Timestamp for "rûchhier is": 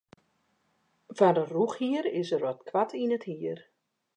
1.53-2.29